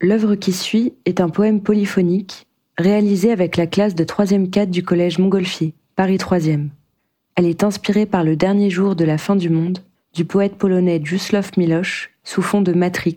L'œuvre 0.00 0.34
qui 0.34 0.52
suit 0.52 0.94
est 1.04 1.20
un 1.20 1.28
poème 1.28 1.62
polyphonique 1.62 2.46
réalisé 2.76 3.30
avec 3.30 3.56
la 3.56 3.66
classe 3.66 3.94
de 3.94 4.04
3e 4.04 4.50
4 4.50 4.70
du 4.70 4.82
collège 4.82 5.18
Montgolfier, 5.18 5.74
Paris 5.94 6.16
3e. 6.16 6.68
Elle 7.36 7.46
est 7.46 7.62
inspirée 7.62 8.06
par 8.06 8.24
le 8.24 8.36
dernier 8.36 8.70
jour 8.70 8.96
de 8.96 9.04
la 9.04 9.18
fin 9.18 9.36
du 9.36 9.50
monde 9.50 9.78
du 10.12 10.24
poète 10.24 10.56
polonais 10.56 11.00
Jusław 11.02 11.50
Milosz 11.56 12.08
sous 12.22 12.42
fond 12.42 12.62
de 12.62 12.72
Matrix, 12.72 13.16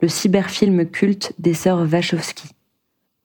le 0.00 0.08
cyberfilm 0.08 0.86
culte 0.86 1.32
des 1.38 1.54
sœurs 1.54 1.86
Wachowski. 1.90 2.50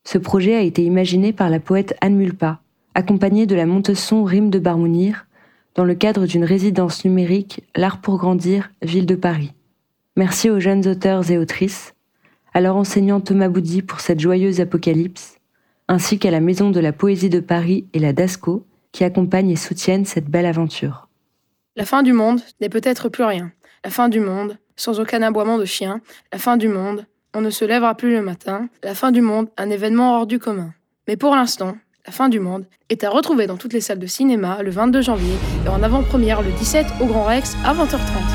Ce 0.03 0.17
projet 0.17 0.55
a 0.55 0.61
été 0.61 0.83
imaginé 0.83 1.33
par 1.33 1.49
la 1.49 1.59
poète 1.59 1.95
Anne 2.01 2.15
Mulpa, 2.15 2.59
accompagnée 2.93 3.45
de 3.45 3.55
la 3.55 3.65
monte-son 3.65 4.23
Rime 4.23 4.49
de 4.49 4.59
Barmounir, 4.59 5.25
dans 5.73 5.83
le 5.83 5.95
cadre 5.95 6.25
d'une 6.25 6.43
résidence 6.43 7.03
numérique 7.03 7.63
L'Art 7.75 8.01
pour 8.01 8.17
Grandir, 8.17 8.71
Ville 8.81 9.05
de 9.05 9.15
Paris. 9.15 9.53
Merci 10.15 10.49
aux 10.49 10.59
jeunes 10.59 10.87
auteurs 10.87 11.29
et 11.31 11.37
autrices, 11.37 11.94
à 12.55 12.61
leur 12.61 12.77
enseignant 12.77 13.19
Thomas 13.19 13.49
Boudy 13.49 13.81
pour 13.81 13.99
cette 13.99 14.21
joyeuse 14.21 14.61
apocalypse, 14.61 15.35
ainsi 15.89 16.17
qu'à 16.17 16.31
la 16.31 16.39
Maison 16.39 16.71
de 16.71 16.79
la 16.79 16.93
Poésie 16.93 17.29
de 17.29 17.41
Paris 17.41 17.85
et 17.93 17.99
la 17.99 18.13
DASCO, 18.13 18.65
qui 18.93 19.03
accompagnent 19.03 19.51
et 19.51 19.57
soutiennent 19.57 20.05
cette 20.05 20.29
belle 20.29 20.45
aventure. 20.45 21.09
La 21.75 21.83
fin 21.83 22.01
du 22.01 22.13
monde 22.13 22.39
n'est 22.61 22.69
peut-être 22.69 23.09
plus 23.09 23.25
rien. 23.25 23.51
La 23.83 23.91
fin 23.91 24.07
du 24.07 24.21
monde, 24.21 24.57
sans 24.77 25.01
aucun 25.01 25.21
aboiement 25.21 25.57
de 25.57 25.65
chien. 25.65 25.99
La 26.31 26.39
fin 26.39 26.55
du 26.55 26.69
monde, 26.69 27.05
on 27.33 27.41
ne 27.41 27.49
se 27.49 27.65
lèvera 27.65 27.93
plus 27.93 28.13
le 28.13 28.21
matin. 28.21 28.69
La 28.83 28.95
fin 28.95 29.11
du 29.11 29.19
monde, 29.19 29.49
un 29.57 29.69
événement 29.69 30.15
hors 30.15 30.25
du 30.25 30.39
commun. 30.39 30.73
Mais 31.09 31.17
pour 31.17 31.35
l'instant, 31.35 31.75
la 32.05 32.13
fin 32.13 32.29
du 32.29 32.39
monde 32.39 32.65
est 32.89 33.03
à 33.03 33.09
retrouver 33.09 33.47
dans 33.47 33.57
toutes 33.57 33.73
les 33.73 33.81
salles 33.81 33.99
de 33.99 34.07
cinéma 34.07 34.63
le 34.63 34.71
22 34.71 35.01
janvier 35.01 35.35
et 35.65 35.69
en 35.69 35.83
avant-première 35.83 36.41
le 36.41 36.51
17 36.51 36.85
au 37.01 37.05
Grand 37.05 37.25
Rex 37.25 37.57
à 37.65 37.73
20h30. 37.73 38.34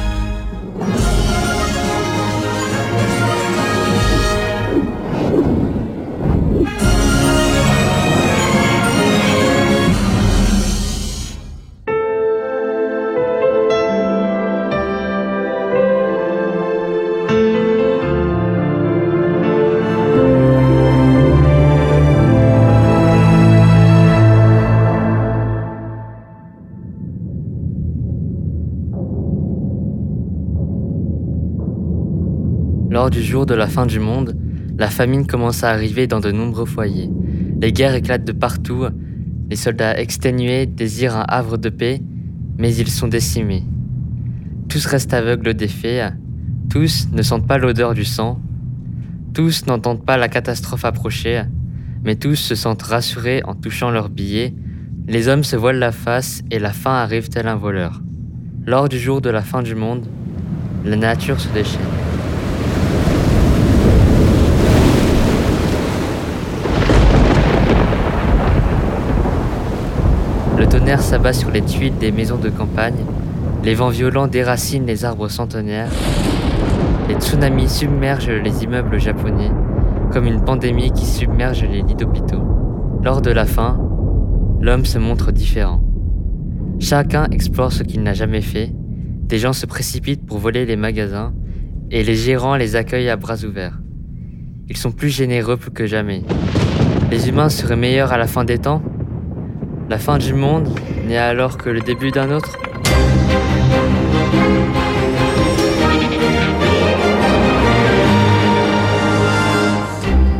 Du 33.10 33.24
jour 33.24 33.44
de 33.44 33.54
la 33.54 33.66
fin 33.66 33.86
du 33.86 33.98
monde, 33.98 34.36
la 34.78 34.88
famine 34.88 35.26
commence 35.26 35.64
à 35.64 35.70
arriver 35.70 36.06
dans 36.06 36.20
de 36.20 36.30
nombreux 36.30 36.64
foyers. 36.64 37.10
Les 37.60 37.72
guerres 37.72 37.96
éclatent 37.96 38.24
de 38.24 38.30
partout, 38.30 38.86
les 39.50 39.56
soldats 39.56 39.98
exténués 39.98 40.66
désirent 40.66 41.16
un 41.16 41.24
havre 41.26 41.56
de 41.56 41.70
paix, 41.70 42.00
mais 42.56 42.72
ils 42.72 42.88
sont 42.88 43.08
décimés. 43.08 43.64
Tous 44.68 44.86
restent 44.86 45.12
aveugles 45.12 45.54
des 45.54 45.66
faits, 45.66 46.14
tous 46.70 47.08
ne 47.10 47.22
sentent 47.22 47.48
pas 47.48 47.58
l'odeur 47.58 47.94
du 47.94 48.04
sang, 48.04 48.40
tous 49.34 49.66
n'entendent 49.66 50.06
pas 50.06 50.16
la 50.16 50.28
catastrophe 50.28 50.84
approcher, 50.84 51.42
mais 52.04 52.14
tous 52.14 52.36
se 52.36 52.54
sentent 52.54 52.82
rassurés 52.82 53.42
en 53.44 53.56
touchant 53.56 53.90
leurs 53.90 54.08
billets. 54.08 54.54
Les 55.08 55.26
hommes 55.26 55.44
se 55.44 55.56
voilent 55.56 55.80
la 55.80 55.92
face 55.92 56.42
et 56.52 56.60
la 56.60 56.72
fin 56.72 56.94
arrive 56.94 57.28
tel 57.28 57.48
un 57.48 57.56
voleur. 57.56 58.02
Lors 58.66 58.88
du 58.88 59.00
jour 59.00 59.20
de 59.20 59.30
la 59.30 59.42
fin 59.42 59.62
du 59.62 59.74
monde, 59.74 60.06
la 60.84 60.94
nature 60.94 61.40
se 61.40 61.48
déchaîne. 61.48 61.99
Le 70.60 70.66
tonnerre 70.66 71.00
s'abat 71.00 71.32
sur 71.32 71.50
les 71.50 71.62
tuiles 71.62 71.96
des 71.96 72.12
maisons 72.12 72.36
de 72.36 72.50
campagne, 72.50 73.06
les 73.64 73.74
vents 73.74 73.88
violents 73.88 74.26
déracinent 74.26 74.84
les 74.84 75.06
arbres 75.06 75.28
centenaires, 75.28 75.88
les 77.08 77.14
tsunamis 77.14 77.66
submergent 77.66 78.28
les 78.28 78.62
immeubles 78.62 79.00
japonais, 79.00 79.50
comme 80.12 80.26
une 80.26 80.44
pandémie 80.44 80.92
qui 80.92 81.06
submerge 81.06 81.62
les 81.62 81.80
lits 81.80 81.94
d'hôpitaux. 81.94 82.42
Lors 83.02 83.22
de 83.22 83.30
la 83.30 83.46
fin, 83.46 83.80
l'homme 84.60 84.84
se 84.84 84.98
montre 84.98 85.32
différent. 85.32 85.82
Chacun 86.78 87.26
explore 87.30 87.72
ce 87.72 87.82
qu'il 87.82 88.02
n'a 88.02 88.12
jamais 88.12 88.42
fait, 88.42 88.70
des 89.22 89.38
gens 89.38 89.54
se 89.54 89.64
précipitent 89.64 90.26
pour 90.26 90.36
voler 90.36 90.66
les 90.66 90.76
magasins, 90.76 91.32
et 91.90 92.04
les 92.04 92.14
gérants 92.14 92.56
les 92.56 92.76
accueillent 92.76 93.08
à 93.08 93.16
bras 93.16 93.46
ouverts. 93.46 93.80
Ils 94.68 94.76
sont 94.76 94.92
plus 94.92 95.08
généreux 95.08 95.56
que 95.56 95.86
jamais. 95.86 96.22
Les 97.10 97.30
humains 97.30 97.48
seraient 97.48 97.76
meilleurs 97.76 98.12
à 98.12 98.18
la 98.18 98.26
fin 98.26 98.44
des 98.44 98.58
temps? 98.58 98.82
La 99.90 99.98
fin 99.98 100.18
du 100.18 100.34
monde 100.34 100.68
n'est 101.08 101.16
alors 101.16 101.58
que 101.58 101.68
le 101.68 101.80
début 101.80 102.12
d'un 102.12 102.30
autre 102.30 102.56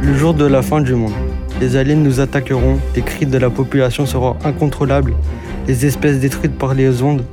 Le 0.01 0.15
jour 0.15 0.35
de 0.35 0.45
la 0.45 0.63
fin 0.63 0.81
du 0.81 0.95
monde. 0.95 1.13
Les 1.61 1.75
aliens 1.75 1.97
nous 1.97 2.21
attaqueront, 2.21 2.79
les 2.95 3.03
cris 3.03 3.27
de 3.27 3.39
la 3.39 3.51
population 3.51 4.07
seront 4.07 4.37
incontrôlables, 4.45 5.15
les 5.67 5.85
espèces 5.85 6.21
détruites 6.21 6.57
par 6.57 6.75
les 6.75 7.03
ondes. 7.03 7.25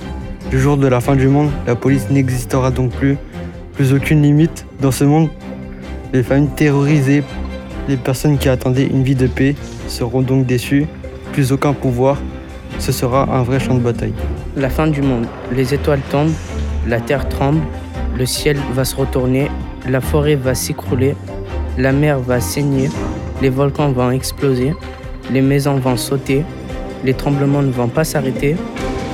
Le 0.51 0.57
jour 0.57 0.77
de 0.77 0.87
la 0.87 1.01
fin 1.01 1.15
du 1.15 1.27
monde, 1.27 1.51
la 1.67 1.75
police 1.75 2.09
n'existera 2.09 2.71
donc 2.71 2.93
plus, 2.93 3.17
plus 3.73 3.93
aucune 3.93 4.23
limite 4.23 4.65
dans 4.81 4.91
ce 4.91 5.03
monde. 5.03 5.29
Les 6.13 6.23
familles 6.23 6.49
terrorisées, 6.55 7.23
les 7.87 7.97
personnes 7.97 8.39
qui 8.39 8.49
attendaient 8.49 8.87
une 8.87 9.03
vie 9.03 9.15
de 9.15 9.27
paix 9.27 9.55
seront 9.87 10.23
donc 10.23 10.47
déçues 10.47 10.87
plus 11.37 11.51
aucun 11.51 11.73
pouvoir, 11.73 12.17
ce 12.79 12.91
sera 12.91 13.29
un 13.31 13.43
vrai 13.43 13.59
champ 13.59 13.75
de 13.75 13.79
bataille. 13.79 14.15
La 14.55 14.71
fin 14.71 14.87
du 14.87 15.03
monde. 15.03 15.27
Les 15.51 15.71
étoiles 15.71 16.01
tombent, 16.09 16.33
la 16.87 16.99
terre 16.99 17.29
tremble, 17.29 17.61
le 18.17 18.25
ciel 18.25 18.57
va 18.73 18.83
se 18.83 18.95
retourner, 18.95 19.51
la 19.87 20.01
forêt 20.01 20.33
va 20.33 20.55
s'écrouler, 20.55 21.15
la 21.77 21.91
mer 21.91 22.19
va 22.19 22.39
saigner, 22.39 22.89
les 23.39 23.51
volcans 23.51 23.91
vont 23.91 24.09
exploser, 24.09 24.73
les 25.31 25.41
maisons 25.41 25.75
vont 25.75 25.95
sauter, 25.95 26.43
les 27.03 27.13
tremblements 27.13 27.61
ne 27.61 27.71
vont 27.71 27.87
pas 27.87 28.03
s'arrêter, 28.03 28.55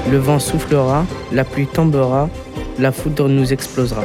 le 0.10 0.18
vent 0.18 0.40
soufflera, 0.40 1.06
la 1.34 1.44
pluie 1.44 1.68
tombera, 1.68 2.30
la 2.80 2.94
foudre 2.94 3.28
nous 3.28 3.52
explosera. 3.52 4.02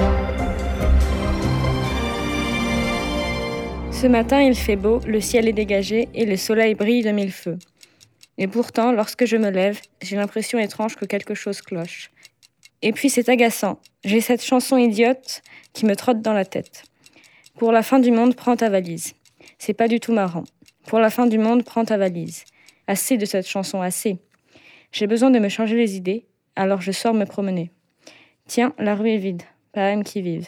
Ce 3.93 4.09
matin, 4.09 4.41
il 4.41 4.57
fait 4.57 4.75
beau, 4.75 4.99
le 5.07 5.21
ciel 5.21 5.47
est 5.47 5.53
dégagé 5.53 6.09
et 6.17 6.27
le 6.27 6.37
soleil 6.37 6.75
brille 6.75 7.05
de 7.05 7.13
mille 7.13 7.31
feux. 7.31 7.59
Et 8.39 8.47
pourtant, 8.47 8.93
lorsque 8.93 9.27
je 9.27 9.37
me 9.37 9.51
lève, 9.51 9.81
j'ai 10.01 10.17
l'impression 10.17 10.59
étrange 10.59 10.97
que 10.97 11.05
quelque 11.05 11.35
chose 11.35 11.61
cloche. 11.61 12.11
Et 12.83 12.93
puis 12.93 13.11
c'est 13.11 13.29
agaçant. 13.29 13.81
J'ai 14.05 14.21
cette 14.21 14.45
chanson 14.45 14.77
idiote 14.77 15.43
qui 15.73 15.85
me 15.85 15.97
trotte 15.97 16.23
dans 16.23 16.33
la 16.33 16.45
tête. 16.45 16.85
Pour 17.57 17.73
la 17.73 17.83
fin 17.83 17.99
du 17.99 18.13
monde, 18.13 18.37
prends 18.37 18.57
ta 18.57 18.71
valise. 18.71 19.15
C'est 19.59 19.75
pas 19.75 19.89
du 19.89 19.99
tout 19.99 20.13
marrant. 20.13 20.45
Pour 20.87 21.01
la 21.01 21.11
fin 21.11 21.27
du 21.27 21.39
monde, 21.39 21.65
prends 21.65 21.85
ta 21.85 21.97
valise. 21.97 22.45
Assez 22.87 23.17
de 23.17 23.25
cette 23.25 23.49
chanson, 23.49 23.83
assez. 23.83 24.19
J'ai 24.93 25.09
besoin 25.09 25.31
de 25.31 25.41
me 25.41 25.49
changer 25.49 25.77
les 25.77 25.97
idées, 25.97 26.25
alors 26.55 26.81
je 26.81 26.93
sors 26.93 27.15
me 27.15 27.25
promener. 27.25 27.73
Tiens, 28.47 28.73
la 28.79 28.95
rue 28.95 29.11
est 29.11 29.19
vide, 29.19 29.43
pas 29.73 29.91
âme 29.91 30.05
qui 30.05 30.23
vive. 30.23 30.47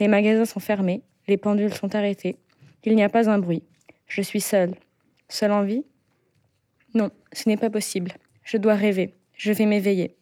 Les 0.00 0.08
magasins 0.08 0.44
sont 0.44 0.60
fermés, 0.60 1.02
les 1.28 1.36
pendules 1.36 1.72
sont 1.72 1.94
arrêtées. 1.94 2.36
Il 2.84 2.96
n'y 2.96 3.02
a 3.02 3.08
pas 3.08 3.30
un 3.30 3.38
bruit. 3.38 3.62
Je 4.06 4.22
suis 4.22 4.40
seule. 4.40 4.74
Seule 5.28 5.52
en 5.52 5.62
vie? 5.62 5.84
Non, 6.98 7.10
ce 7.32 7.48
n'est 7.48 7.56
pas 7.56 7.70
possible. 7.70 8.14
Je 8.42 8.56
dois 8.56 8.74
rêver. 8.74 9.14
Je 9.36 9.52
vais 9.52 9.66
m'éveiller. 9.66 10.16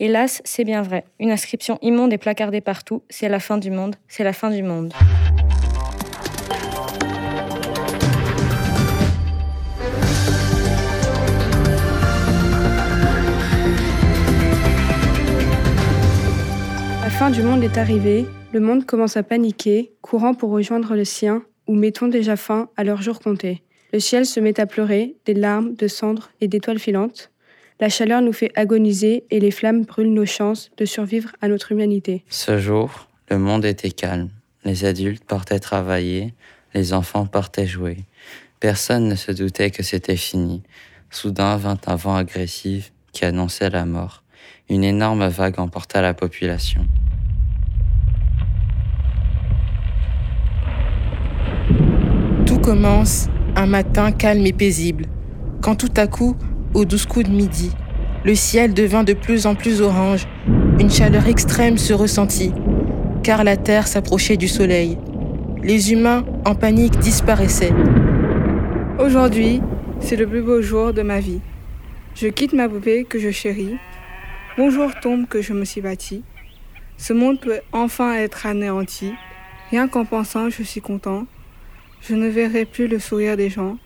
Hélas, 0.00 0.42
c'est 0.44 0.64
bien 0.64 0.82
vrai. 0.82 1.06
Une 1.18 1.30
inscription 1.30 1.78
immonde 1.80 2.12
et 2.12 2.18
placardée 2.18 2.60
partout. 2.60 3.02
C'est 3.08 3.30
la 3.30 3.40
fin 3.40 3.56
du 3.56 3.70
monde. 3.70 3.96
C'est 4.06 4.22
la 4.22 4.34
fin 4.34 4.50
du 4.50 4.62
monde. 4.62 4.92
La 17.02 17.10
fin 17.10 17.30
du 17.30 17.42
monde 17.42 17.64
est 17.64 17.78
arrivée. 17.78 18.26
Le 18.52 18.60
monde 18.60 18.84
commence 18.84 19.16
à 19.16 19.22
paniquer, 19.22 19.94
courant 20.02 20.34
pour 20.34 20.50
rejoindre 20.50 20.96
le 20.96 21.06
sien, 21.06 21.42
ou 21.66 21.74
mettons 21.74 22.08
déjà 22.08 22.36
fin 22.36 22.68
à 22.76 22.84
leur 22.84 23.00
jour 23.00 23.20
compté. 23.20 23.62
Le 23.92 24.00
ciel 24.00 24.26
se 24.26 24.40
met 24.40 24.60
à 24.60 24.66
pleurer, 24.66 25.14
des 25.24 25.34
larmes, 25.34 25.74
de 25.74 25.88
cendres 25.88 26.30
et 26.40 26.48
d'étoiles 26.48 26.78
filantes. 26.78 27.30
La 27.80 27.88
chaleur 27.88 28.20
nous 28.20 28.32
fait 28.32 28.50
agoniser 28.54 29.24
et 29.30 29.40
les 29.40 29.50
flammes 29.50 29.84
brûlent 29.84 30.12
nos 30.12 30.26
chances 30.26 30.70
de 30.76 30.84
survivre 30.84 31.30
à 31.40 31.48
notre 31.48 31.72
humanité. 31.72 32.24
Ce 32.28 32.58
jour, 32.58 33.08
le 33.30 33.38
monde 33.38 33.64
était 33.64 33.90
calme. 33.90 34.30
Les 34.64 34.84
adultes 34.84 35.24
partaient 35.24 35.60
travailler, 35.60 36.34
les 36.74 36.92
enfants 36.92 37.26
partaient 37.26 37.66
jouer. 37.66 37.98
Personne 38.60 39.08
ne 39.08 39.14
se 39.14 39.32
doutait 39.32 39.70
que 39.70 39.82
c'était 39.82 40.16
fini. 40.16 40.62
Soudain 41.10 41.56
vint 41.56 41.78
un 41.86 41.96
vent 41.96 42.16
agressif 42.16 42.92
qui 43.12 43.24
annonçait 43.24 43.70
la 43.70 43.84
mort. 43.84 44.22
Une 44.68 44.84
énorme 44.84 45.28
vague 45.28 45.60
emporta 45.60 46.02
la 46.02 46.14
population. 46.14 46.86
commence 52.68 53.28
un 53.58 53.66
matin 53.66 54.12
calme 54.12 54.46
et 54.46 54.52
paisible, 54.52 55.06
quand 55.60 55.74
tout 55.74 55.92
à 55.96 56.06
coup, 56.06 56.36
au 56.74 56.84
douze 56.84 57.06
coups 57.06 57.28
de 57.28 57.34
midi, 57.34 57.72
le 58.24 58.36
ciel 58.36 58.72
devint 58.72 59.02
de 59.02 59.14
plus 59.14 59.46
en 59.46 59.56
plus 59.56 59.80
orange, 59.80 60.28
une 60.78 60.88
chaleur 60.88 61.26
extrême 61.26 61.76
se 61.76 61.92
ressentit, 61.92 62.52
car 63.24 63.42
la 63.42 63.56
Terre 63.56 63.88
s'approchait 63.88 64.36
du 64.36 64.46
Soleil. 64.46 64.96
Les 65.64 65.92
humains, 65.92 66.24
en 66.44 66.54
panique, 66.54 67.00
disparaissaient. 67.00 67.72
Aujourd'hui, 69.00 69.60
c'est 69.98 70.14
le 70.14 70.28
plus 70.28 70.42
beau 70.42 70.62
jour 70.62 70.92
de 70.92 71.02
ma 71.02 71.18
vie. 71.18 71.40
Je 72.14 72.28
quitte 72.28 72.52
ma 72.52 72.68
poupée 72.68 73.02
que 73.02 73.18
je 73.18 73.32
chéris. 73.32 73.74
Bonjour 74.56 74.94
tombe 75.02 75.26
que 75.26 75.42
je 75.42 75.52
me 75.52 75.64
suis 75.64 75.80
bâti. 75.80 76.22
Ce 76.96 77.12
monde 77.12 77.40
peut 77.40 77.58
enfin 77.72 78.14
être 78.14 78.46
anéanti. 78.46 79.14
Rien 79.72 79.88
qu'en 79.88 80.04
pensant, 80.04 80.48
je 80.48 80.62
suis 80.62 80.80
content. 80.80 81.26
Je 82.00 82.14
ne 82.14 82.28
verrai 82.28 82.64
plus 82.64 82.88
le 82.88 82.98
sourire 82.98 83.36
des 83.36 83.50
gens. 83.50 83.76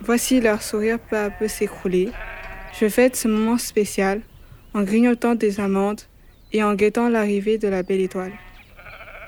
Voici 0.00 0.40
leur 0.40 0.62
sourire 0.62 0.98
peu 0.98 1.16
à 1.16 1.30
peu 1.30 1.48
s'écrouler. 1.48 2.10
Je 2.78 2.88
fête 2.88 3.16
ce 3.16 3.28
moment 3.28 3.58
spécial 3.58 4.20
en 4.74 4.82
grignotant 4.82 5.34
des 5.34 5.60
amandes 5.60 6.02
et 6.52 6.62
en 6.62 6.74
guettant 6.74 7.08
l'arrivée 7.08 7.58
de 7.58 7.68
la 7.68 7.82
belle 7.82 8.00
étoile. 8.00 8.32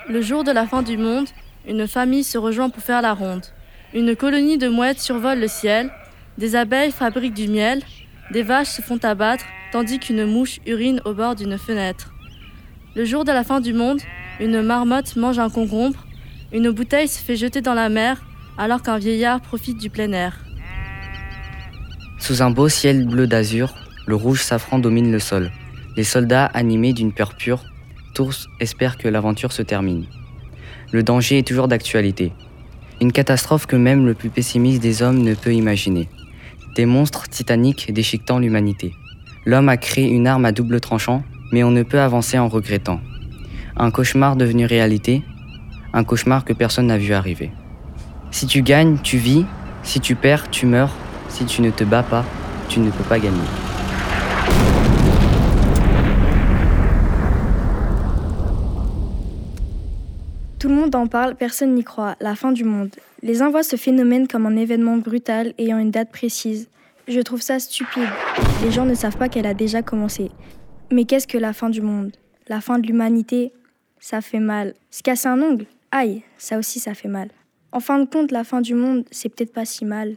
Le 0.08 0.20
jour 0.22 0.44
de 0.44 0.52
la 0.52 0.66
fin 0.66 0.82
du 0.82 0.96
monde, 0.96 1.28
une 1.66 1.86
famille 1.86 2.24
se 2.24 2.38
rejoint 2.38 2.70
pour 2.70 2.82
faire 2.82 3.02
la 3.02 3.14
ronde. 3.14 3.46
Une 3.94 4.14
colonie 4.16 4.58
de 4.58 4.68
mouettes 4.68 5.00
survole 5.00 5.40
le 5.40 5.48
ciel, 5.48 5.90
des 6.38 6.56
abeilles 6.56 6.92
fabriquent 6.92 7.34
du 7.34 7.48
miel, 7.48 7.82
des 8.30 8.42
vaches 8.42 8.68
se 8.68 8.82
font 8.82 8.98
abattre, 9.02 9.44
tandis 9.72 9.98
qu'une 9.98 10.24
mouche 10.24 10.60
urine 10.66 11.00
au 11.04 11.14
bord 11.14 11.34
d'une 11.34 11.58
fenêtre. 11.58 12.12
Le 12.94 13.04
jour 13.04 13.24
de 13.24 13.32
la 13.32 13.44
fin 13.44 13.60
du 13.60 13.72
monde, 13.72 14.00
une 14.40 14.62
marmotte 14.62 15.16
mange 15.16 15.38
un 15.38 15.50
concombre, 15.50 16.06
une 16.52 16.70
bouteille 16.70 17.08
se 17.08 17.22
fait 17.22 17.36
jeter 17.36 17.60
dans 17.60 17.74
la 17.74 17.88
mer, 17.88 18.22
alors 18.58 18.82
qu'un 18.82 18.98
vieillard 18.98 19.40
profite 19.40 19.78
du 19.78 19.90
plein 19.90 20.12
air. 20.12 20.38
Sous 22.18 22.42
un 22.42 22.50
beau 22.50 22.68
ciel 22.68 23.06
bleu 23.06 23.26
d'azur, 23.26 23.74
le 24.06 24.16
rouge 24.16 24.42
safran 24.42 24.78
domine 24.78 25.12
le 25.12 25.18
sol. 25.18 25.50
Les 25.96 26.04
soldats, 26.04 26.46
animés 26.46 26.92
d'une 26.92 27.12
peur 27.12 27.34
pure, 27.34 27.64
tous 28.14 28.48
espèrent 28.58 28.98
que 28.98 29.08
l'aventure 29.08 29.52
se 29.52 29.62
termine. 29.62 30.06
Le 30.92 31.02
danger 31.02 31.38
est 31.38 31.46
toujours 31.46 31.68
d'actualité. 31.68 32.32
Une 33.00 33.12
catastrophe 33.12 33.66
que 33.66 33.76
même 33.76 34.04
le 34.04 34.14
plus 34.14 34.28
pessimiste 34.28 34.82
des 34.82 35.02
hommes 35.02 35.22
ne 35.22 35.34
peut 35.34 35.54
imaginer. 35.54 36.08
Des 36.74 36.86
monstres 36.86 37.28
titaniques 37.28 37.92
déchiquetant 37.92 38.38
l'humanité. 38.38 38.92
L'homme 39.46 39.68
a 39.68 39.76
créé 39.76 40.08
une 40.08 40.26
arme 40.26 40.44
à 40.44 40.52
double 40.52 40.80
tranchant, 40.80 41.22
mais 41.52 41.64
on 41.64 41.70
ne 41.70 41.82
peut 41.82 42.00
avancer 42.00 42.38
en 42.38 42.48
regrettant. 42.48 43.00
Un 43.76 43.90
cauchemar 43.90 44.36
devenu 44.36 44.66
réalité, 44.66 45.22
un 45.92 46.04
cauchemar 46.04 46.44
que 46.44 46.52
personne 46.52 46.86
n'a 46.86 46.98
vu 46.98 47.12
arriver. 47.12 47.50
Si 48.30 48.46
tu 48.46 48.62
gagnes, 48.62 48.98
tu 49.02 49.16
vis, 49.16 49.44
si 49.82 50.00
tu 50.00 50.14
perds, 50.14 50.50
tu 50.50 50.66
meurs, 50.66 50.94
si 51.28 51.44
tu 51.44 51.62
ne 51.62 51.70
te 51.70 51.84
bats 51.84 52.02
pas, 52.02 52.24
tu 52.68 52.80
ne 52.80 52.90
peux 52.90 53.04
pas 53.04 53.18
gagner. 53.18 53.38
Tout 60.58 60.68
le 60.68 60.74
monde 60.74 60.94
en 60.94 61.06
parle, 61.06 61.34
personne 61.36 61.74
n'y 61.74 61.84
croit. 61.84 62.16
La 62.20 62.34
fin 62.34 62.52
du 62.52 62.64
monde. 62.64 62.90
Les 63.22 63.40
uns 63.40 63.50
voient 63.50 63.62
ce 63.62 63.76
phénomène 63.76 64.28
comme 64.28 64.46
un 64.46 64.56
événement 64.56 64.98
brutal 64.98 65.54
ayant 65.58 65.78
une 65.78 65.90
date 65.90 66.10
précise. 66.12 66.68
Je 67.08 67.20
trouve 67.20 67.40
ça 67.40 67.58
stupide. 67.58 68.08
Les 68.62 68.70
gens 68.70 68.84
ne 68.84 68.94
savent 68.94 69.16
pas 69.16 69.28
qu'elle 69.28 69.46
a 69.46 69.54
déjà 69.54 69.82
commencé. 69.82 70.30
Mais 70.92 71.04
qu'est-ce 71.06 71.26
que 71.26 71.38
la 71.38 71.52
fin 71.52 71.70
du 71.70 71.80
monde? 71.80 72.12
La 72.48 72.60
fin 72.60 72.78
de 72.78 72.86
l'humanité? 72.86 73.52
Ça 74.00 74.20
fait 74.20 74.38
mal. 74.38 74.74
Se 74.90 75.02
casser 75.02 75.28
un 75.28 75.40
ongle? 75.40 75.66
Aïe, 75.92 76.22
ça 76.38 76.56
aussi 76.56 76.78
ça 76.78 76.94
fait 76.94 77.08
mal. 77.08 77.30
En 77.72 77.80
fin 77.80 77.98
de 77.98 78.04
compte, 78.04 78.30
la 78.30 78.44
fin 78.44 78.60
du 78.60 78.74
monde, 78.74 79.04
c'est 79.10 79.28
peut-être 79.28 79.52
pas 79.52 79.64
si 79.64 79.84
mal. 79.84 80.14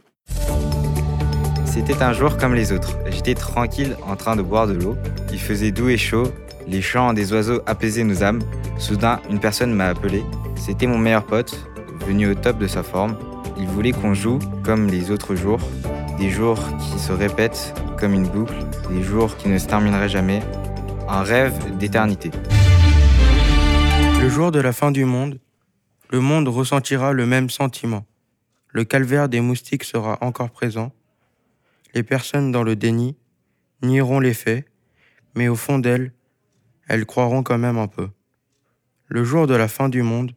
C'était 1.66 2.00
un 2.00 2.12
jour 2.12 2.36
comme 2.36 2.54
les 2.54 2.70
autres. 2.70 2.96
J'étais 3.10 3.34
tranquille 3.34 3.96
en 4.06 4.14
train 4.14 4.36
de 4.36 4.42
boire 4.42 4.68
de 4.68 4.74
l'eau. 4.74 4.96
Il 5.32 5.40
faisait 5.40 5.72
doux 5.72 5.88
et 5.88 5.96
chaud. 5.96 6.30
Les 6.68 6.80
chants 6.80 7.12
des 7.12 7.32
oiseaux 7.32 7.60
apaisaient 7.66 8.04
nos 8.04 8.22
âmes. 8.22 8.40
Soudain, 8.78 9.20
une 9.28 9.40
personne 9.40 9.72
m'a 9.72 9.88
appelé. 9.88 10.22
C'était 10.54 10.86
mon 10.86 10.96
meilleur 10.96 11.26
pote, 11.26 11.58
venu 12.06 12.28
au 12.28 12.34
top 12.36 12.58
de 12.58 12.68
sa 12.68 12.84
forme. 12.84 13.16
Il 13.58 13.66
voulait 13.66 13.90
qu'on 13.90 14.14
joue 14.14 14.38
comme 14.62 14.86
les 14.86 15.10
autres 15.10 15.34
jours. 15.34 15.60
Des 16.20 16.30
jours 16.30 16.60
qui 16.78 17.00
se 17.00 17.10
répètent 17.10 17.74
comme 17.98 18.14
une 18.14 18.28
boucle. 18.28 18.54
Des 18.90 19.02
jours 19.02 19.36
qui 19.36 19.48
ne 19.48 19.58
se 19.58 19.66
termineraient 19.66 20.08
jamais. 20.08 20.40
Un 21.08 21.24
rêve 21.24 21.76
d'éternité. 21.78 22.30
Le 24.22 24.28
jour 24.28 24.52
de 24.52 24.60
la 24.60 24.72
fin 24.72 24.92
du 24.92 25.04
monde, 25.04 25.38
le 26.10 26.20
monde 26.20 26.48
ressentira 26.48 27.12
le 27.12 27.26
même 27.26 27.50
sentiment. 27.50 28.06
Le 28.68 28.84
calvaire 28.84 29.28
des 29.28 29.40
moustiques 29.40 29.84
sera 29.84 30.18
encore 30.20 30.50
présent. 30.50 30.92
Les 31.94 32.02
personnes 32.02 32.52
dans 32.52 32.62
le 32.62 32.76
déni 32.76 33.16
nieront 33.82 34.20
les 34.20 34.34
faits, 34.34 34.66
mais 35.34 35.48
au 35.48 35.56
fond 35.56 35.78
d'elles, 35.78 36.12
elles 36.88 37.06
croiront 37.06 37.42
quand 37.42 37.58
même 37.58 37.78
un 37.78 37.86
peu. 37.86 38.08
Le 39.08 39.24
jour 39.24 39.46
de 39.46 39.54
la 39.54 39.68
fin 39.68 39.88
du 39.88 40.02
monde, 40.02 40.32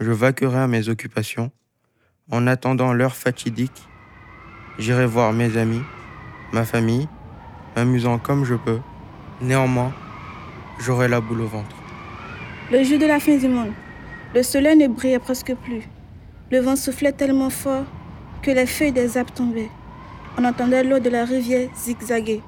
je 0.00 0.10
vaquerai 0.10 0.58
à 0.58 0.66
mes 0.66 0.88
occupations. 0.88 1.50
En 2.30 2.46
attendant 2.46 2.92
l'heure 2.92 3.16
fatidique, 3.16 3.88
j'irai 4.78 5.06
voir 5.06 5.32
mes 5.32 5.56
amis, 5.56 5.82
ma 6.52 6.64
famille, 6.64 7.08
m'amusant 7.74 8.18
comme 8.18 8.44
je 8.44 8.54
peux. 8.54 8.80
Néanmoins, 9.40 9.94
j'aurai 10.78 11.08
la 11.08 11.20
boule 11.20 11.42
au 11.42 11.46
ventre. 11.46 11.76
Le 12.70 12.82
jour 12.84 12.98
de 12.98 13.06
la 13.06 13.18
fin 13.18 13.36
du 13.36 13.48
monde, 13.48 13.72
le 14.34 14.42
soleil 14.42 14.76
ne 14.76 14.88
brillait 14.88 15.18
presque 15.18 15.54
plus. 15.54 15.88
Le 16.50 16.60
vent 16.60 16.76
soufflait 16.76 17.12
tellement 17.12 17.50
fort 17.50 17.84
que 18.42 18.50
les 18.50 18.66
feuilles 18.66 18.92
des 18.92 19.16
arbres 19.16 19.32
tombaient. 19.32 19.70
On 20.38 20.44
entendait 20.44 20.84
l'eau 20.84 20.98
de 20.98 21.08
la 21.08 21.24
rivière 21.24 21.68
zigzaguer. 21.74 22.42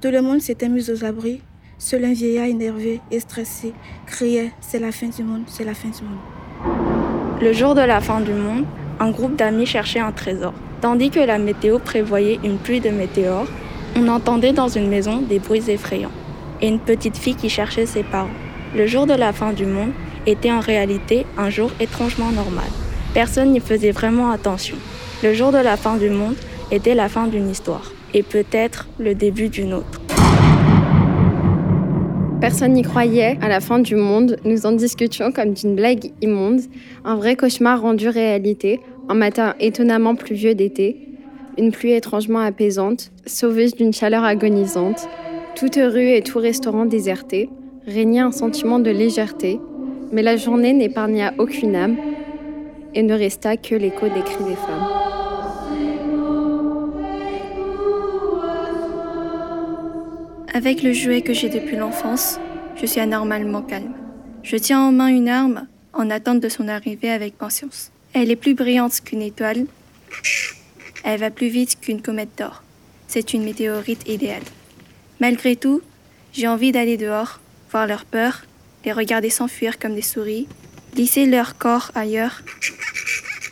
Tout 0.00 0.10
le 0.10 0.22
monde 0.22 0.40
s'était 0.40 0.68
mis 0.68 0.90
aux 0.90 1.04
abris. 1.04 1.42
Seul 1.78 2.04
un 2.04 2.12
vieillard 2.12 2.46
énervé 2.46 3.00
et 3.10 3.20
stressé 3.20 3.72
criait 4.06 4.52
C'est 4.60 4.78
la 4.78 4.92
fin 4.92 5.08
du 5.08 5.22
monde, 5.22 5.42
c'est 5.46 5.64
la 5.64 5.74
fin 5.74 5.88
du 5.88 6.02
monde. 6.04 7.40
Le 7.40 7.52
jour 7.52 7.74
de 7.74 7.80
la 7.80 8.00
fin 8.00 8.20
du 8.20 8.32
monde, 8.32 8.64
un 9.00 9.10
groupe 9.10 9.36
d'amis 9.36 9.66
cherchait 9.66 9.98
un 9.98 10.12
trésor. 10.12 10.52
Tandis 10.80 11.10
que 11.10 11.20
la 11.20 11.38
météo 11.38 11.78
prévoyait 11.78 12.38
une 12.44 12.58
pluie 12.58 12.80
de 12.80 12.90
météores, 12.90 13.48
on 13.96 14.08
entendait 14.08 14.52
dans 14.52 14.68
une 14.68 14.88
maison 14.88 15.20
des 15.22 15.38
bruits 15.38 15.68
effrayants 15.70 16.12
et 16.60 16.68
une 16.68 16.78
petite 16.78 17.16
fille 17.16 17.34
qui 17.34 17.48
cherchait 17.48 17.86
ses 17.86 18.02
parents. 18.02 18.28
Le 18.76 18.86
jour 18.86 19.06
de 19.06 19.14
la 19.14 19.32
fin 19.32 19.52
du 19.52 19.66
monde 19.66 19.92
était 20.26 20.52
en 20.52 20.60
réalité 20.60 21.26
un 21.36 21.50
jour 21.50 21.70
étrangement 21.80 22.30
normal. 22.30 22.68
Personne 23.14 23.52
n'y 23.52 23.60
faisait 23.60 23.90
vraiment 23.90 24.30
attention. 24.30 24.76
Le 25.22 25.34
jour 25.34 25.52
de 25.52 25.58
la 25.58 25.76
fin 25.76 25.96
du 25.96 26.10
monde 26.10 26.36
était 26.70 26.94
la 26.94 27.08
fin 27.08 27.26
d'une 27.26 27.50
histoire 27.50 27.92
et 28.14 28.22
peut-être 28.22 28.88
le 28.98 29.14
début 29.14 29.48
d'une 29.48 29.74
autre. 29.74 30.00
Personne 32.40 32.72
n'y 32.72 32.82
croyait 32.82 33.36
à 33.42 33.48
la 33.48 33.60
fin 33.60 33.80
du 33.80 33.96
monde, 33.96 34.38
nous 34.44 34.64
en 34.64 34.72
discutions 34.72 35.30
comme 35.30 35.52
d'une 35.52 35.74
blague 35.74 36.10
immonde, 36.22 36.60
un 37.04 37.16
vrai 37.16 37.36
cauchemar 37.36 37.82
rendu 37.82 38.08
réalité, 38.08 38.80
un 39.10 39.14
matin 39.14 39.54
étonnamment 39.60 40.14
pluvieux 40.14 40.54
d'été, 40.54 40.96
une 41.58 41.70
pluie 41.70 41.92
étrangement 41.92 42.38
apaisante, 42.38 43.10
sauveuse 43.26 43.74
d'une 43.74 43.92
chaleur 43.92 44.24
agonisante, 44.24 45.06
toute 45.54 45.76
rue 45.76 46.08
et 46.08 46.22
tout 46.22 46.38
restaurant 46.38 46.86
déserté, 46.86 47.50
régnait 47.86 48.20
un 48.20 48.32
sentiment 48.32 48.78
de 48.78 48.90
légèreté, 48.90 49.60
mais 50.12 50.22
la 50.22 50.36
journée 50.36 50.72
n'épargna 50.72 51.34
aucune 51.38 51.76
âme 51.76 51.96
et 52.94 53.02
ne 53.02 53.14
resta 53.14 53.56
que 53.56 53.74
l'écho 53.74 54.08
des 54.08 54.22
cris 54.22 54.44
des 54.44 54.56
femmes. 54.56 54.88
Avec 60.52 60.82
le 60.82 60.92
jouet 60.92 61.22
que 61.22 61.32
j'ai 61.32 61.48
depuis 61.48 61.76
l'enfance, 61.76 62.40
je 62.74 62.86
suis 62.86 63.00
anormalement 63.00 63.62
calme. 63.62 63.94
Je 64.42 64.56
tiens 64.56 64.80
en 64.80 64.90
main 64.90 65.06
une 65.06 65.28
arme 65.28 65.66
en 65.92 66.10
attente 66.10 66.40
de 66.40 66.48
son 66.48 66.66
arrivée 66.66 67.10
avec 67.10 67.36
patience. 67.38 67.92
Elle 68.12 68.30
est 68.30 68.36
plus 68.36 68.54
brillante 68.54 69.00
qu'une 69.04 69.22
étoile. 69.22 69.66
Elle 71.04 71.20
va 71.20 71.30
plus 71.30 71.48
vite 71.48 71.78
qu'une 71.80 72.02
comète 72.02 72.30
d'or. 72.36 72.62
C'est 73.06 73.32
une 73.32 73.44
météorite 73.44 74.08
idéale. 74.08 74.42
Malgré 75.20 75.54
tout, 75.54 75.82
j'ai 76.32 76.48
envie 76.48 76.72
d'aller 76.72 76.96
dehors, 76.96 77.40
voir 77.70 77.86
leur 77.86 78.04
peur, 78.04 78.42
les 78.84 78.92
regarder 78.92 79.30
s'enfuir 79.30 79.78
comme 79.78 79.94
des 79.94 80.02
souris, 80.02 80.46
glisser 80.94 81.26
leur 81.26 81.58
corps 81.58 81.90
ailleurs. 81.94 82.42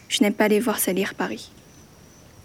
Je 0.09 0.23
n'aime 0.23 0.35
pas 0.35 0.49
les 0.49 0.61
voir 0.61 0.79
salir 0.79 1.15
Paris. 1.15 1.51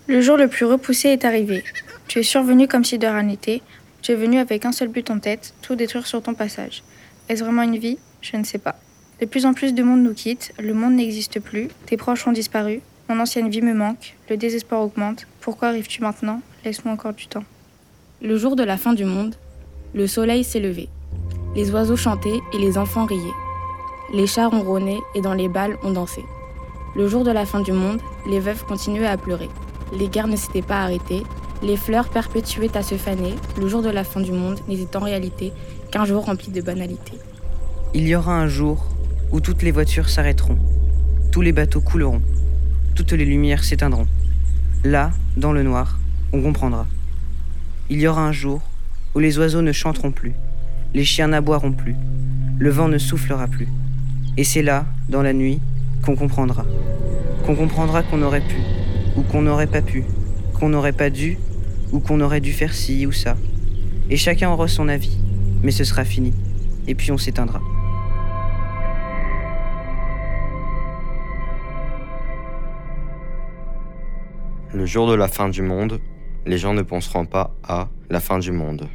Le 0.07 0.21
jour 0.21 0.37
le 0.37 0.47
plus 0.47 0.65
repoussé 0.65 1.09
est 1.09 1.25
arrivé. 1.25 1.63
Tu 2.07 2.19
es 2.19 2.23
survenu 2.23 2.67
comme 2.67 2.83
si 2.83 2.97
de 2.97 3.07
rien 3.07 3.23
n'était. 3.23 3.61
Tu 4.01 4.11
es 4.11 4.15
venu 4.15 4.37
avec 4.37 4.65
un 4.65 4.73
seul 4.73 4.89
but 4.89 5.09
en 5.09 5.19
tête, 5.19 5.53
tout 5.61 5.75
détruire 5.75 6.05
sur 6.05 6.21
ton 6.21 6.33
passage. 6.33 6.83
Est-ce 7.29 7.43
vraiment 7.43 7.61
une 7.61 7.77
vie? 7.77 7.97
Je 8.21 8.35
ne 8.35 8.43
sais 8.43 8.57
pas. 8.57 8.75
De 9.21 9.25
plus 9.25 9.45
en 9.45 9.53
plus 9.53 9.73
de 9.73 9.83
monde 9.83 10.03
nous 10.03 10.13
quitte, 10.13 10.51
le 10.59 10.73
monde 10.73 10.95
n'existe 10.95 11.39
plus, 11.39 11.69
tes 11.85 11.95
proches 11.95 12.27
ont 12.27 12.33
disparu, 12.33 12.81
mon 13.07 13.19
ancienne 13.19 13.49
vie 13.49 13.61
me 13.61 13.73
manque, 13.73 14.15
le 14.29 14.35
désespoir 14.35 14.81
augmente. 14.81 15.27
Pourquoi 15.39 15.69
arrives-tu 15.69 16.01
maintenant? 16.01 16.41
Laisse-moi 16.65 16.93
encore 16.93 17.13
du 17.13 17.27
temps. 17.27 17.45
Le 18.21 18.37
jour 18.37 18.55
de 18.55 18.63
la 18.63 18.77
fin 18.77 18.93
du 18.93 19.05
monde, 19.05 19.35
le 19.93 20.07
soleil 20.07 20.43
s'est 20.43 20.59
levé. 20.59 20.89
Les 21.55 21.71
oiseaux 21.71 21.95
chantaient 21.95 22.41
et 22.51 22.57
les 22.57 22.77
enfants 22.77 23.05
riaient. 23.05 23.19
Les 24.11 24.25
chats 24.27 24.47
ronronnaient 24.47 25.01
et 25.13 25.21
dans 25.21 25.33
les 25.33 25.47
balles 25.47 25.77
on 25.83 25.91
dansait. 25.91 26.25
Le 26.95 27.07
jour 27.07 27.23
de 27.23 27.31
la 27.31 27.45
fin 27.45 27.61
du 27.61 27.71
monde, 27.71 28.01
les 28.27 28.39
veuves 28.39 28.65
continuaient 28.65 29.07
à 29.07 29.17
pleurer. 29.17 29.49
Les 29.97 30.07
guerres 30.07 30.27
ne 30.27 30.35
s'étaient 30.35 30.63
pas 30.63 30.81
arrêtées. 30.81 31.23
Les 31.61 31.77
fleurs 31.77 32.09
perpétuaient 32.09 32.75
à 32.75 32.81
se 32.81 32.95
faner. 32.95 33.35
Le 33.59 33.67
jour 33.67 33.81
de 33.81 33.89
la 33.89 34.03
fin 34.03 34.19
du 34.19 34.31
monde 34.31 34.59
n'était 34.67 34.95
en 34.97 35.01
réalité 35.01 35.53
qu'un 35.91 36.05
jour 36.05 36.25
rempli 36.25 36.51
de 36.51 36.61
banalités. 36.61 37.19
Il 37.93 38.07
y 38.07 38.15
aura 38.15 38.35
un 38.35 38.47
jour 38.47 38.87
où 39.31 39.39
toutes 39.39 39.61
les 39.61 39.71
voitures 39.71 40.09
s'arrêteront, 40.09 40.57
tous 41.31 41.41
les 41.41 41.51
bateaux 41.51 41.81
couleront, 41.81 42.21
toutes 42.95 43.11
les 43.11 43.25
lumières 43.25 43.63
s'éteindront. 43.63 44.07
Là, 44.83 45.11
dans 45.37 45.51
le 45.51 45.61
noir, 45.61 45.99
on 46.31 46.41
comprendra. 46.41 46.87
Il 47.89 47.99
y 47.99 48.07
aura 48.07 48.21
un 48.21 48.31
jour 48.31 48.61
où 49.13 49.19
les 49.19 49.37
oiseaux 49.37 49.61
ne 49.61 49.71
chanteront 49.71 50.11
plus, 50.11 50.33
les 50.93 51.03
chiens 51.03 51.29
n'aboieront 51.29 51.71
plus, 51.71 51.95
le 52.59 52.69
vent 52.69 52.87
ne 52.87 52.97
soufflera 52.97 53.47
plus. 53.47 53.67
Et 54.37 54.43
c'est 54.43 54.61
là, 54.61 54.85
dans 55.09 55.21
la 55.21 55.33
nuit, 55.33 55.59
qu'on 56.05 56.15
comprendra. 56.15 56.65
Qu'on 57.45 57.55
comprendra 57.55 58.03
qu'on 58.03 58.21
aurait 58.21 58.41
pu, 58.41 58.57
ou 59.15 59.23
qu'on 59.23 59.41
n'aurait 59.41 59.67
pas 59.67 59.81
pu, 59.81 60.03
qu'on 60.53 60.69
n'aurait 60.69 60.91
pas 60.91 61.09
dû, 61.09 61.37
ou 61.91 61.99
qu'on 61.99 62.21
aurait 62.21 62.41
dû 62.41 62.53
faire 62.53 62.73
ci 62.73 63.05
ou 63.05 63.11
ça. 63.11 63.35
Et 64.09 64.17
chacun 64.17 64.49
aura 64.49 64.67
son 64.67 64.87
avis, 64.87 65.17
mais 65.63 65.71
ce 65.71 65.83
sera 65.83 66.05
fini, 66.05 66.33
et 66.87 66.95
puis 66.95 67.11
on 67.11 67.17
s'éteindra. 67.17 67.61
Le 74.73 74.85
jour 74.85 75.09
de 75.09 75.15
la 75.15 75.27
fin 75.27 75.49
du 75.49 75.61
monde, 75.61 75.99
les 76.45 76.57
gens 76.57 76.73
ne 76.73 76.81
penseront 76.81 77.25
pas 77.25 77.55
à 77.63 77.89
la 78.09 78.19
fin 78.19 78.39
du 78.39 78.51
monde. 78.51 78.87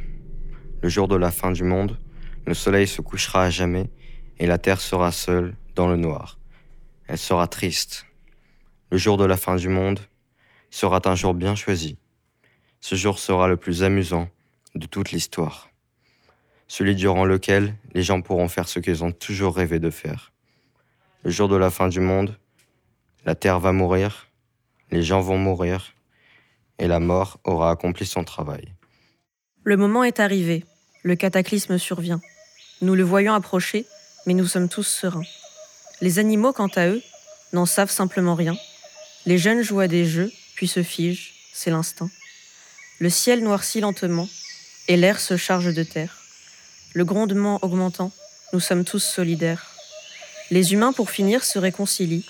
Le 0.81 0.87
jour 0.87 1.07
de 1.09 1.15
la 1.15 1.29
fin 1.29 1.51
du 1.51 1.63
monde, 1.63 1.97
le 2.45 2.53
soleil 2.53 2.87
se 2.87 3.01
couchera 3.01 3.43
à 3.43 3.49
jamais 3.49 3.89
et 4.37 4.47
la 4.47 4.57
terre 4.57 4.79
sera 4.79 5.11
seule 5.11 5.55
dans 5.75 5.89
le 5.89 5.97
noir. 5.97 6.39
Elle 7.07 7.17
sera 7.17 7.47
triste. 7.47 8.05
Le 8.89 8.97
jour 8.97 9.17
de 9.17 9.25
la 9.25 9.35
fin 9.35 9.57
du 9.57 9.67
monde 9.67 9.99
sera 10.69 11.01
un 11.05 11.15
jour 11.15 11.33
bien 11.33 11.55
choisi. 11.55 11.97
Ce 12.79 12.95
jour 12.95 13.19
sera 13.19 13.49
le 13.49 13.57
plus 13.57 13.83
amusant 13.83 14.29
de 14.73 14.85
toute 14.85 15.11
l'histoire. 15.11 15.69
Celui 16.67 16.95
durant 16.95 17.25
lequel 17.25 17.75
les 17.93 18.03
gens 18.03 18.21
pourront 18.21 18.47
faire 18.47 18.69
ce 18.69 18.79
qu'ils 18.79 19.03
ont 19.03 19.11
toujours 19.11 19.55
rêvé 19.55 19.79
de 19.79 19.89
faire. 19.89 20.31
Le 21.23 21.31
jour 21.31 21.49
de 21.49 21.57
la 21.57 21.69
fin 21.69 21.89
du 21.89 21.99
monde, 21.99 22.37
la 23.25 23.35
terre 23.35 23.59
va 23.59 23.73
mourir, 23.73 24.27
les 24.91 25.03
gens 25.03 25.19
vont 25.19 25.37
mourir 25.37 25.93
et 26.77 26.87
la 26.87 27.01
mort 27.01 27.39
aura 27.43 27.69
accompli 27.71 28.05
son 28.05 28.23
travail. 28.23 28.73
Le 29.63 29.75
moment 29.75 30.03
est 30.03 30.19
arrivé, 30.19 30.63
le 31.03 31.15
cataclysme 31.15 31.77
survient. 31.77 32.21
Nous 32.81 32.95
le 32.95 33.03
voyons 33.03 33.33
approcher, 33.33 33.85
mais 34.25 34.33
nous 34.33 34.47
sommes 34.47 34.69
tous 34.69 34.83
sereins. 34.83 35.23
Les 36.01 36.19
animaux, 36.19 36.53
quant 36.53 36.69
à 36.75 36.87
eux, 36.87 37.01
n'en 37.53 37.65
savent 37.65 37.91
simplement 37.91 38.35
rien. 38.35 38.57
Les 39.25 39.37
jeunes 39.37 39.61
jouent 39.61 39.81
à 39.81 39.87
des 39.87 40.05
jeux, 40.05 40.31
puis 40.55 40.67
se 40.67 40.83
figent, 40.83 41.33
c'est 41.53 41.71
l'instinct. 41.71 42.09
Le 42.99 43.09
ciel 43.09 43.43
noircit 43.43 43.81
lentement, 43.81 44.27
et 44.87 44.97
l'air 44.97 45.19
se 45.19 45.37
charge 45.37 45.73
de 45.73 45.83
terre. 45.83 46.17
Le 46.93 47.05
grondement 47.05 47.59
augmentant, 47.61 48.11
nous 48.53 48.59
sommes 48.59 48.83
tous 48.83 48.99
solidaires. 48.99 49.67
Les 50.51 50.73
humains, 50.73 50.93
pour 50.93 51.11
finir, 51.11 51.43
se 51.43 51.59
réconcilient, 51.59 52.25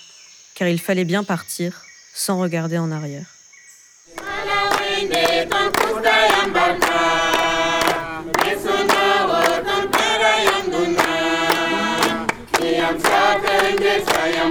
car 0.54 0.68
il 0.68 0.80
fallait 0.80 1.04
bien 1.04 1.24
partir, 1.24 1.84
sans 2.14 2.38
regarder 2.38 2.76
en 2.76 2.92
arrière. 2.92 3.26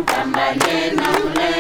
Kambalena 0.06 1.08
Mule. 1.12 1.59